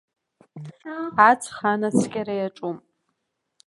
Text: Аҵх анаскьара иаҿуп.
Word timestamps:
Аҵх 1.29 1.57
анаскьара 1.71 2.33
иаҿуп. 2.37 2.77